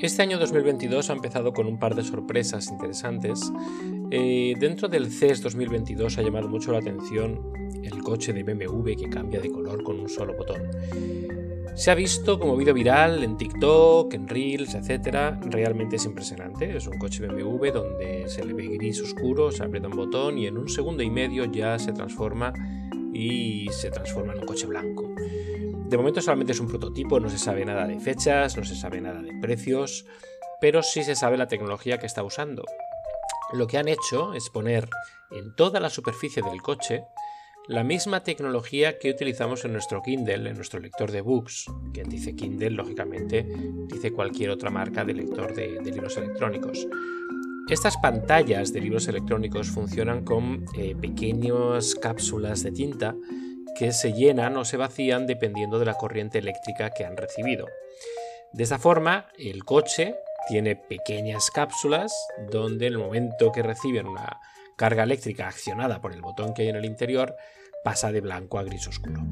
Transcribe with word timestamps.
Este 0.00 0.22
año 0.22 0.38
2022 0.38 1.10
ha 1.10 1.12
empezado 1.12 1.52
con 1.52 1.66
un 1.66 1.76
par 1.76 1.96
de 1.96 2.04
sorpresas 2.04 2.68
interesantes. 2.68 3.52
Eh, 4.12 4.54
dentro 4.56 4.86
del 4.86 5.10
CES 5.10 5.42
2022 5.42 6.18
ha 6.18 6.22
llamado 6.22 6.48
mucho 6.48 6.70
la 6.70 6.78
atención 6.78 7.52
el 7.82 8.00
coche 8.04 8.32
de 8.32 8.44
BMW 8.44 8.94
que 8.94 9.10
cambia 9.10 9.40
de 9.40 9.50
color 9.50 9.82
con 9.82 9.98
un 9.98 10.08
solo 10.08 10.36
botón. 10.36 10.62
Se 11.74 11.90
ha 11.90 11.96
visto 11.96 12.38
como 12.38 12.56
vídeo 12.56 12.74
viral 12.74 13.24
en 13.24 13.36
TikTok, 13.36 14.14
en 14.14 14.28
Reels, 14.28 14.76
etc. 14.76 15.36
Realmente 15.42 15.96
es 15.96 16.04
impresionante. 16.04 16.76
Es 16.76 16.86
un 16.86 16.96
coche 16.96 17.26
BMW 17.26 17.72
donde 17.72 18.28
se 18.28 18.44
le 18.44 18.54
ve 18.54 18.68
gris 18.68 19.02
oscuro, 19.02 19.50
se 19.50 19.64
aprieta 19.64 19.88
un 19.88 19.96
botón 19.96 20.38
y 20.38 20.46
en 20.46 20.58
un 20.58 20.68
segundo 20.68 21.02
y 21.02 21.10
medio 21.10 21.44
ya 21.46 21.76
se 21.76 21.92
transforma 21.92 22.52
y 23.12 23.68
se 23.72 23.90
transforma 23.90 24.32
en 24.32 24.38
un 24.38 24.46
coche 24.46 24.68
blanco. 24.68 25.12
De 25.88 25.96
momento 25.96 26.20
solamente 26.20 26.52
es 26.52 26.60
un 26.60 26.68
prototipo, 26.68 27.18
no 27.18 27.30
se 27.30 27.38
sabe 27.38 27.64
nada 27.64 27.86
de 27.86 27.98
fechas, 27.98 28.58
no 28.58 28.64
se 28.64 28.76
sabe 28.76 29.00
nada 29.00 29.22
de 29.22 29.32
precios, 29.40 30.04
pero 30.60 30.82
sí 30.82 31.02
se 31.02 31.14
sabe 31.14 31.38
la 31.38 31.48
tecnología 31.48 31.96
que 31.96 32.04
está 32.04 32.22
usando. 32.22 32.62
Lo 33.54 33.66
que 33.66 33.78
han 33.78 33.88
hecho 33.88 34.34
es 34.34 34.50
poner 34.50 34.90
en 35.30 35.54
toda 35.56 35.80
la 35.80 35.88
superficie 35.88 36.42
del 36.42 36.60
coche 36.60 37.04
la 37.68 37.84
misma 37.84 38.22
tecnología 38.22 38.98
que 38.98 39.10
utilizamos 39.10 39.64
en 39.64 39.72
nuestro 39.72 40.02
Kindle, 40.02 40.50
en 40.50 40.56
nuestro 40.56 40.78
lector 40.78 41.10
de 41.10 41.22
books. 41.22 41.64
Quien 41.94 42.10
dice 42.10 42.36
Kindle, 42.36 42.70
lógicamente, 42.70 43.46
dice 43.86 44.12
cualquier 44.12 44.50
otra 44.50 44.68
marca 44.68 45.06
de 45.06 45.14
lector 45.14 45.54
de, 45.54 45.80
libros 45.82 46.18
electrónicos. 46.18 46.86
Estas 47.70 47.96
pantallas 47.96 48.74
de 48.74 48.82
libros 48.82 49.08
electrónicos 49.08 49.68
funcionan 49.68 50.22
con 50.22 50.66
eh, 50.76 50.94
pequeñas 51.00 51.94
cápsulas 51.94 52.62
de 52.62 52.72
tinta 52.72 53.16
que 53.78 53.92
se 53.92 54.12
llenan 54.12 54.56
o 54.56 54.64
se 54.64 54.76
vacían 54.76 55.26
dependiendo 55.26 55.78
de 55.78 55.86
la 55.86 55.94
corriente 55.94 56.38
eléctrica 56.38 56.90
que 56.90 57.04
han 57.04 57.16
recibido. 57.16 57.66
De 58.52 58.64
esta 58.64 58.78
forma, 58.78 59.28
el 59.38 59.64
coche 59.64 60.16
tiene 60.48 60.74
pequeñas 60.76 61.50
cápsulas 61.50 62.12
donde 62.50 62.86
en 62.86 62.94
el 62.94 62.98
momento 62.98 63.52
que 63.52 63.62
reciben 63.62 64.06
una 64.06 64.40
carga 64.76 65.02
eléctrica 65.02 65.48
accionada 65.48 66.00
por 66.00 66.12
el 66.12 66.22
botón 66.22 66.54
que 66.54 66.62
hay 66.62 66.68
en 66.68 66.76
el 66.76 66.84
interior, 66.84 67.36
pasa 67.84 68.10
de 68.10 68.20
blanco 68.20 68.58
a 68.58 68.62
gris 68.62 68.86
oscuro. 68.88 69.22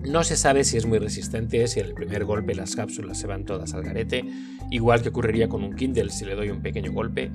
No 0.00 0.24
se 0.24 0.36
sabe 0.36 0.64
si 0.64 0.76
es 0.76 0.86
muy 0.86 0.98
resistente, 0.98 1.66
si 1.68 1.80
en 1.80 1.86
el 1.86 1.94
primer 1.94 2.24
golpe 2.24 2.54
las 2.54 2.74
cápsulas 2.74 3.18
se 3.18 3.26
van 3.26 3.44
todas 3.44 3.74
al 3.74 3.82
garete, 3.82 4.24
igual 4.70 5.02
que 5.02 5.10
ocurriría 5.10 5.48
con 5.48 5.62
un 5.62 5.76
Kindle 5.76 6.10
si 6.10 6.24
le 6.24 6.34
doy 6.34 6.48
un 6.48 6.62
pequeño 6.62 6.92
golpe, 6.92 7.30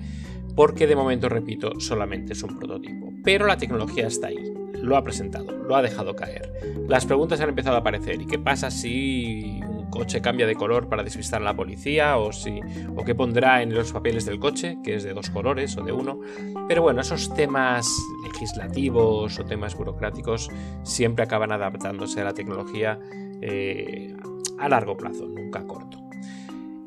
porque 0.56 0.88
de 0.88 0.96
momento, 0.96 1.30
repito, 1.30 1.80
solamente 1.80 2.34
es 2.34 2.42
un 2.42 2.58
prototipo. 2.58 3.12
Pero 3.24 3.46
la 3.46 3.58
tecnología 3.58 4.08
está 4.08 4.28
ahí, 4.28 4.55
lo 4.86 4.96
ha 4.96 5.04
presentado, 5.04 5.52
lo 5.52 5.76
ha 5.76 5.82
dejado 5.82 6.16
caer. 6.16 6.54
Las 6.88 7.06
preguntas 7.06 7.42
han 7.42 7.50
empezado 7.50 7.76
a 7.76 7.80
aparecer. 7.80 8.22
¿Y 8.22 8.28
qué 8.28 8.38
pasa 8.38 8.70
si 8.70 9.60
un 9.68 9.90
coche 9.90 10.22
cambia 10.22 10.46
de 10.46 10.56
color 10.56 10.88
para 10.88 11.04
despistar 11.04 11.42
a 11.42 11.46
la 11.46 11.56
policía? 11.56 12.18
¿O, 12.18 12.32
si, 12.32 12.60
o 12.96 13.04
qué 13.04 13.16
pondrá 13.16 13.62
en 13.62 13.74
los 13.74 13.92
papeles 13.92 14.26
del 14.26 14.40
coche, 14.40 14.78
que 14.84 14.96
es 14.96 15.04
de 15.04 15.14
dos 15.14 15.30
colores 15.30 15.76
o 15.78 15.84
de 15.84 15.92
uno? 15.92 16.20
Pero 16.68 16.84
bueno, 16.84 17.02
esos 17.02 17.34
temas 17.34 17.88
legislativos 18.24 19.40
o 19.40 19.46
temas 19.46 19.76
burocráticos 19.76 20.50
siempre 20.84 21.24
acaban 21.24 21.52
adaptándose 21.52 22.22
a 22.22 22.26
la 22.26 22.34
tecnología 22.34 23.00
eh, 23.42 24.16
a 24.60 24.70
largo 24.70 24.96
plazo, 24.96 25.28
nunca 25.28 25.60
a 25.60 25.68
corto. 25.68 26.05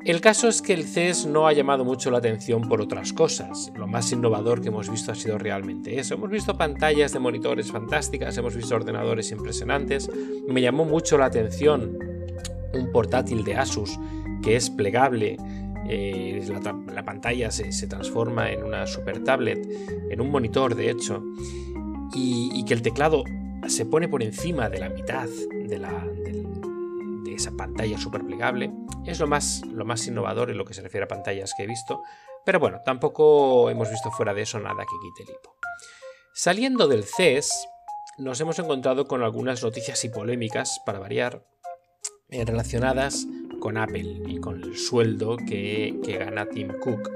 El 0.05 0.21
caso 0.21 0.47
es 0.47 0.61
que 0.61 0.73
el 0.73 0.85
CES 0.85 1.25
no 1.25 1.45
ha 1.45 1.53
llamado 1.53 1.83
mucho 1.83 2.09
la 2.09 2.19
atención 2.19 2.69
por 2.69 2.79
otras 2.79 3.11
cosas. 3.11 3.71
Lo 3.75 3.85
más 3.85 4.11
innovador 4.13 4.61
que 4.61 4.69
hemos 4.69 4.89
visto 4.89 5.11
ha 5.11 5.15
sido 5.15 5.37
realmente 5.37 5.99
eso. 5.99 6.13
Hemos 6.13 6.29
visto 6.29 6.57
pantallas 6.57 7.11
de 7.11 7.19
monitores 7.19 7.69
fantásticas, 7.69 8.37
hemos 8.37 8.55
visto 8.55 8.75
ordenadores 8.75 9.31
impresionantes. 9.31 10.09
Me 10.47 10.61
llamó 10.61 10.85
mucho 10.85 11.17
la 11.17 11.25
atención 11.25 11.99
un 12.73 12.91
portátil 12.91 13.43
de 13.43 13.55
Asus 13.55 13.99
que 14.41 14.55
es 14.55 14.69
plegable. 14.69 15.37
Eh, 15.89 16.47
la, 16.93 17.03
pantalla 17.03 17.51
se, 17.51 17.87
transforma 17.87 18.51
en 18.51 18.63
una 18.63 18.85
super 18.87 19.23
tablet, 19.23 19.67
en 20.09 20.21
un 20.21 20.29
monitor 20.29 20.75
de 20.75 20.91
hecho, 20.91 21.23
y, 22.13 22.63
que 22.65 22.73
el 22.73 22.81
teclado 22.81 23.23
se 23.67 23.85
pone 23.85 24.07
por 24.07 24.23
encima 24.23 24.69
de 24.69 24.79
la 24.79 24.89
mitad 24.89 25.27
de 25.27 25.77
la, 25.79 26.05
esa 27.39 27.51
pantalla 27.51 27.97
super 27.97 28.23
plegable. 28.23 28.71
Es 29.05 29.19
lo 29.19 29.27
más, 29.27 29.61
lo 29.65 29.85
más 29.85 30.05
innovador 30.07 30.51
en 30.51 30.57
lo 30.57 30.65
que 30.65 30.73
se 30.73 30.81
refiere 30.81 31.05
a 31.05 31.07
pantallas 31.07 31.53
que 31.55 31.63
he 31.63 31.67
visto. 31.67 32.03
Pero 32.45 32.59
bueno, 32.59 32.81
tampoco 32.85 33.69
hemos 33.69 33.89
visto 33.89 34.11
fuera 34.11 34.33
de 34.33 34.43
eso 34.43 34.59
nada 34.59 34.83
que 34.83 34.95
quite 35.01 35.23
el 35.23 35.35
hipo. 35.35 35.55
Saliendo 36.33 36.87
del 36.87 37.03
CES, 37.03 37.67
nos 38.17 38.39
hemos 38.39 38.59
encontrado 38.59 39.07
con 39.07 39.23
algunas 39.23 39.63
noticias 39.63 40.03
y 40.05 40.09
polémicas, 40.09 40.81
para 40.85 40.99
variar, 40.99 41.45
eh, 42.29 42.45
relacionadas 42.45 43.25
con 43.59 43.77
Apple 43.77 44.21
y 44.27 44.39
con 44.39 44.61
el 44.63 44.77
sueldo 44.77 45.37
que, 45.37 45.99
que 46.03 46.17
gana 46.17 46.47
Tim 46.47 46.73
Cook. 46.79 47.09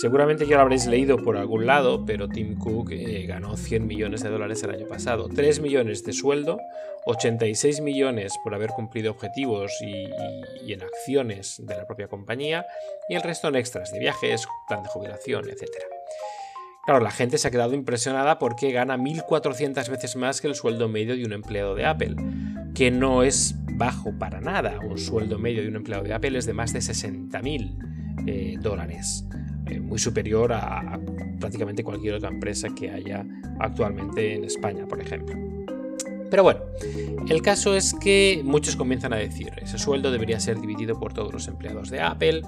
Seguramente 0.00 0.46
ya 0.48 0.56
lo 0.56 0.62
habréis 0.62 0.86
leído 0.86 1.18
por 1.18 1.36
algún 1.36 1.66
lado, 1.66 2.04
pero 2.04 2.28
Tim 2.28 2.58
Cook 2.58 2.90
eh, 2.90 3.26
ganó 3.26 3.56
100 3.56 3.86
millones 3.86 4.24
de 4.24 4.28
dólares 4.28 4.60
el 4.64 4.70
año 4.70 4.88
pasado. 4.88 5.28
3 5.28 5.60
millones 5.60 6.02
de 6.02 6.12
sueldo, 6.12 6.58
86 7.06 7.80
millones 7.80 8.32
por 8.42 8.56
haber 8.56 8.70
cumplido 8.70 9.12
objetivos 9.12 9.70
y, 9.80 10.72
en 10.72 10.82
acciones 10.82 11.62
de 11.64 11.76
la 11.76 11.86
propia 11.86 12.08
compañía, 12.08 12.66
y 13.08 13.14
el 13.14 13.22
resto 13.22 13.46
en 13.46 13.54
extras 13.54 13.92
de 13.92 14.00
viajes, 14.00 14.48
plan 14.66 14.82
de 14.82 14.88
jubilación, 14.88 15.48
etc. 15.48 15.70
Claro, 16.86 16.98
la 16.98 17.12
gente 17.12 17.38
se 17.38 17.46
ha 17.46 17.52
quedado 17.52 17.74
impresionada 17.74 18.40
porque 18.40 18.72
gana 18.72 18.96
1.400 18.96 19.88
veces 19.88 20.16
más 20.16 20.40
que 20.40 20.48
el 20.48 20.56
sueldo 20.56 20.88
medio 20.88 21.16
de 21.16 21.24
un 21.24 21.32
empleado 21.32 21.76
de 21.76 21.86
Apple, 21.86 22.16
que 22.74 22.90
no 22.90 23.22
es 23.22 23.54
bajo 23.76 24.12
para 24.18 24.40
nada. 24.40 24.80
Un 24.80 24.98
sueldo 24.98 25.38
medio 25.38 25.62
de 25.62 25.68
un 25.68 25.76
empleado 25.76 26.02
de 26.02 26.14
Apple 26.14 26.36
es 26.36 26.46
de 26.46 26.52
más 26.52 26.72
de 26.72 26.80
60.000 26.80 28.26
eh, 28.26 28.56
dólares. 28.60 29.24
Eh, 29.66 29.80
muy 29.80 29.98
superior 29.98 30.52
a, 30.52 31.00
prácticamente 31.40 31.82
cualquier 31.82 32.14
otra 32.14 32.28
empresa 32.28 32.68
que 32.74 32.90
haya 32.90 33.24
actualmente 33.60 34.34
en 34.34 34.44
España, 34.44 34.86
por 34.86 35.00
ejemplo. 35.00 35.36
Pero 36.30 36.42
bueno, 36.42 36.60
el 37.28 37.42
caso 37.42 37.74
es 37.76 37.94
que 37.94 38.42
muchos 38.44 38.76
comienzan 38.76 39.12
a 39.12 39.16
decir, 39.16 39.52
ese 39.62 39.78
sueldo 39.78 40.10
debería 40.10 40.40
ser 40.40 40.60
dividido 40.60 40.98
por 40.98 41.12
todos 41.12 41.32
los 41.32 41.48
empleados 41.48 41.90
de 41.90 42.00
Apple, 42.00 42.42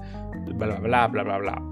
bla, 0.46 0.78
bla, 0.78 1.06
bla, 1.06 1.22
bla, 1.22 1.38
bla, 1.38 1.62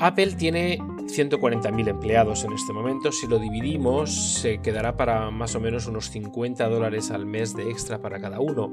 Apple 0.00 0.32
tiene 0.32 0.78
140.000 0.78 1.88
empleados 1.88 2.44
en 2.44 2.52
este 2.52 2.72
momento. 2.72 3.12
Si 3.12 3.28
lo 3.28 3.38
dividimos, 3.38 4.12
se 4.40 4.58
quedará 4.58 4.96
para 4.96 5.30
más 5.30 5.54
o 5.54 5.60
menos 5.60 5.86
unos 5.86 6.10
50 6.10 6.68
dólares 6.68 7.10
al 7.10 7.26
mes 7.26 7.54
de 7.54 7.70
extra 7.70 8.02
para 8.02 8.20
cada 8.20 8.40
uno 8.40 8.72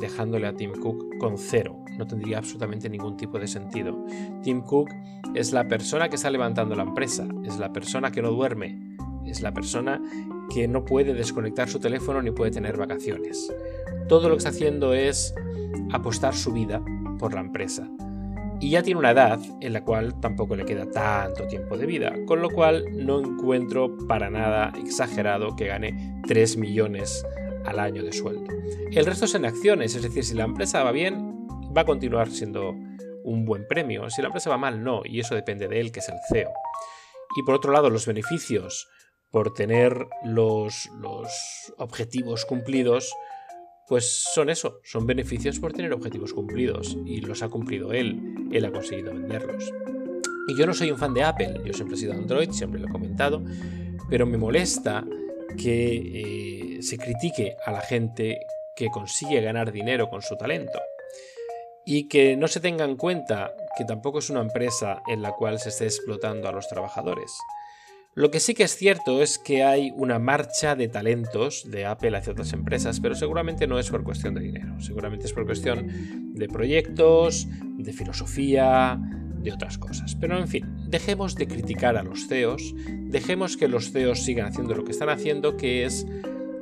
dejándole 0.00 0.46
a 0.46 0.54
Tim 0.54 0.72
Cook 0.72 1.18
con 1.18 1.38
cero. 1.38 1.84
No 1.98 2.06
tendría 2.06 2.38
absolutamente 2.38 2.88
ningún 2.88 3.16
tipo 3.16 3.38
de 3.38 3.46
sentido. 3.46 4.04
Tim 4.42 4.62
Cook 4.62 4.88
es 5.34 5.52
la 5.52 5.68
persona 5.68 6.08
que 6.08 6.16
está 6.16 6.30
levantando 6.30 6.74
la 6.74 6.82
empresa, 6.82 7.28
es 7.44 7.58
la 7.58 7.72
persona 7.72 8.10
que 8.10 8.22
no 8.22 8.30
duerme, 8.30 8.96
es 9.26 9.42
la 9.42 9.52
persona 9.52 10.00
que 10.52 10.66
no 10.66 10.84
puede 10.84 11.14
desconectar 11.14 11.68
su 11.68 11.78
teléfono 11.78 12.22
ni 12.22 12.30
puede 12.30 12.50
tener 12.50 12.76
vacaciones. 12.76 13.52
Todo 14.08 14.28
lo 14.28 14.34
que 14.34 14.38
está 14.38 14.50
haciendo 14.50 14.94
es 14.94 15.34
apostar 15.92 16.34
su 16.34 16.52
vida 16.52 16.82
por 17.18 17.34
la 17.34 17.40
empresa. 17.40 17.88
Y 18.60 18.70
ya 18.70 18.82
tiene 18.82 18.98
una 18.98 19.12
edad 19.12 19.40
en 19.60 19.72
la 19.72 19.84
cual 19.84 20.20
tampoco 20.20 20.54
le 20.54 20.66
queda 20.66 20.90
tanto 20.90 21.46
tiempo 21.46 21.78
de 21.78 21.86
vida, 21.86 22.12
con 22.26 22.42
lo 22.42 22.50
cual 22.50 22.84
no 22.92 23.18
encuentro 23.18 23.96
para 24.06 24.28
nada 24.28 24.72
exagerado 24.78 25.56
que 25.56 25.66
gane 25.66 26.20
3 26.26 26.58
millones 26.58 27.24
al 27.64 27.78
año 27.78 28.02
de 28.02 28.12
sueldo. 28.12 28.52
El 28.90 29.06
resto 29.06 29.24
es 29.24 29.34
en 29.34 29.44
acciones, 29.44 29.94
es 29.94 30.02
decir, 30.02 30.24
si 30.24 30.34
la 30.34 30.44
empresa 30.44 30.82
va 30.82 30.92
bien, 30.92 31.46
va 31.76 31.82
a 31.82 31.86
continuar 31.86 32.30
siendo 32.30 32.74
un 33.24 33.44
buen 33.44 33.66
premio. 33.66 34.08
Si 34.10 34.22
la 34.22 34.28
empresa 34.28 34.50
va 34.50 34.58
mal, 34.58 34.82
no, 34.82 35.02
y 35.04 35.20
eso 35.20 35.34
depende 35.34 35.68
de 35.68 35.80
él, 35.80 35.92
que 35.92 36.00
es 36.00 36.08
el 36.08 36.16
CEO. 36.28 36.50
Y 37.36 37.42
por 37.42 37.54
otro 37.54 37.72
lado, 37.72 37.90
los 37.90 38.06
beneficios 38.06 38.88
por 39.30 39.54
tener 39.54 40.08
los, 40.24 40.90
los 41.00 41.28
objetivos 41.78 42.44
cumplidos, 42.44 43.14
pues 43.86 44.26
son 44.34 44.50
eso, 44.50 44.80
son 44.82 45.06
beneficios 45.06 45.60
por 45.60 45.72
tener 45.72 45.92
objetivos 45.92 46.32
cumplidos. 46.32 46.96
Y 47.06 47.20
los 47.20 47.42
ha 47.42 47.48
cumplido 47.48 47.92
él, 47.92 48.48
él 48.50 48.64
ha 48.64 48.72
conseguido 48.72 49.12
venderlos. 49.12 49.72
Y 50.48 50.56
yo 50.56 50.66
no 50.66 50.74
soy 50.74 50.90
un 50.90 50.98
fan 50.98 51.14
de 51.14 51.22
Apple, 51.22 51.60
yo 51.64 51.72
siempre 51.72 51.96
he 51.96 52.00
sido 52.00 52.12
Android, 52.12 52.50
siempre 52.50 52.80
lo 52.80 52.88
he 52.88 52.90
comentado, 52.90 53.44
pero 54.08 54.26
me 54.26 54.36
molesta 54.36 55.04
que 55.56 56.76
eh, 56.76 56.82
se 56.82 56.98
critique 56.98 57.56
a 57.64 57.72
la 57.72 57.80
gente 57.80 58.40
que 58.76 58.88
consigue 58.88 59.40
ganar 59.40 59.72
dinero 59.72 60.08
con 60.08 60.22
su 60.22 60.36
talento 60.36 60.80
y 61.84 62.08
que 62.08 62.36
no 62.36 62.48
se 62.48 62.60
tenga 62.60 62.84
en 62.84 62.96
cuenta 62.96 63.54
que 63.76 63.84
tampoco 63.84 64.18
es 64.18 64.30
una 64.30 64.40
empresa 64.40 65.02
en 65.08 65.22
la 65.22 65.32
cual 65.32 65.58
se 65.58 65.70
esté 65.70 65.84
explotando 65.84 66.48
a 66.48 66.52
los 66.52 66.68
trabajadores. 66.68 67.32
Lo 68.14 68.30
que 68.30 68.40
sí 68.40 68.54
que 68.54 68.64
es 68.64 68.74
cierto 68.76 69.22
es 69.22 69.38
que 69.38 69.62
hay 69.62 69.92
una 69.96 70.18
marcha 70.18 70.74
de 70.74 70.88
talentos 70.88 71.70
de 71.70 71.86
Apple 71.86 72.16
hacia 72.16 72.32
otras 72.32 72.52
empresas, 72.52 72.98
pero 73.00 73.14
seguramente 73.14 73.68
no 73.68 73.78
es 73.78 73.88
por 73.88 74.02
cuestión 74.02 74.34
de 74.34 74.40
dinero, 74.40 74.80
seguramente 74.80 75.26
es 75.26 75.32
por 75.32 75.46
cuestión 75.46 76.34
de 76.34 76.48
proyectos, 76.48 77.46
de 77.78 77.92
filosofía, 77.92 78.98
de 79.42 79.52
otras 79.52 79.78
cosas. 79.78 80.16
Pero 80.16 80.38
en 80.38 80.48
fin, 80.48 80.64
dejemos 80.90 81.36
de 81.36 81.46
criticar 81.46 81.96
a 81.96 82.02
los 82.02 82.26
CEOs, 82.26 82.74
dejemos 82.76 83.56
que 83.56 83.68
los 83.68 83.92
CEOs 83.92 84.24
sigan 84.24 84.46
haciendo 84.46 84.74
lo 84.74 84.84
que 84.84 84.90
están 84.90 85.08
haciendo, 85.08 85.56
que 85.56 85.84
es 85.84 86.06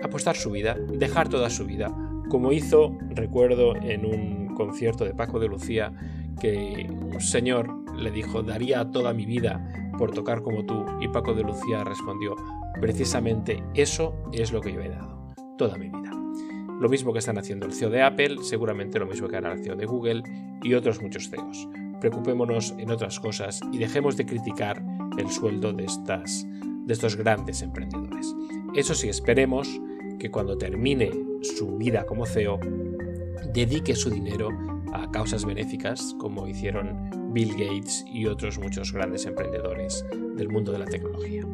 apostar 0.03 0.37
su 0.37 0.51
vida, 0.51 0.77
dejar 0.93 1.29
toda 1.29 1.49
su 1.51 1.65
vida, 1.65 1.95
como 2.29 2.53
hizo, 2.53 2.97
recuerdo, 3.11 3.75
en 3.77 4.05
un 4.05 4.55
concierto 4.55 5.05
de 5.05 5.15
Paco 5.15 5.41
de 5.41 5.49
Lucía, 5.49 5.93
que 6.41 6.87
un 6.91 7.21
señor 7.21 7.75
le 7.97 8.11
dijo, 8.11 8.43
daría 8.43 8.91
toda 8.91 9.15
mi 9.15 9.25
vida 9.25 9.93
por 9.99 10.13
tocar 10.13 10.43
como 10.43 10.65
tú, 10.65 10.85
y 11.01 11.09
Paco 11.09 11.33
de 11.33 11.43
Lucía 11.43 11.83
respondió, 11.83 12.37
precisamente 12.81 13.63
eso 13.75 14.15
es 14.33 14.53
lo 14.53 14.61
que 14.61 14.73
yo 14.73 14.81
he 14.81 14.91
dado, 14.91 15.27
toda 15.57 15.77
mi 15.77 15.89
vida. 15.89 16.13
Lo 16.79 16.89
mismo 16.89 17.13
que 17.13 17.19
están 17.19 17.39
haciendo 17.39 17.67
el 17.67 17.73
CEO 17.73 17.91
de 17.91 18.03
Apple, 18.03 18.37
seguramente 18.43 19.01
lo 19.01 19.07
mismo 19.07 19.27
que 19.27 19.37
hará 19.37 19.53
el 19.53 19.65
CEO 19.65 19.75
de 19.75 19.87
Google 19.87 20.23
y 20.63 20.75
otros 20.75 21.03
muchos 21.03 21.29
CEOs. 21.29 21.67
Preocupémonos 22.01 22.75
en 22.79 22.91
otras 22.91 23.19
cosas 23.21 23.61
y 23.73 23.79
dejemos 23.79 24.17
de 24.17 24.27
criticar 24.27 24.83
el 25.19 25.31
sueldo 25.31 25.73
de, 25.73 25.85
estas, 25.85 26.47
de 26.49 26.93
estos 26.93 27.17
grandes 27.17 27.63
emprendedores. 27.63 28.35
Eso 28.75 28.95
sí, 28.95 29.09
esperemos 29.09 29.69
que 30.19 30.31
cuando 30.31 30.59
termine 30.59 31.11
su 31.43 31.77
vida 31.77 32.05
como 32.07 32.27
CEO, 32.27 32.59
dedique 33.53 33.95
su 33.95 34.11
dinero 34.11 34.51
a 34.93 35.11
causas 35.11 35.45
benéficas 35.45 36.15
como 36.19 36.47
hicieron 36.47 37.11
Bill 37.33 37.53
Gates 37.53 38.05
y 38.07 38.27
otros 38.27 38.59
muchos 38.59 38.93
grandes 38.93 39.27
emprendedores 39.27 40.05
del 40.37 40.49
mundo 40.49 40.73
de 40.73 40.79
la 40.79 40.87
tecnología. 40.87 41.45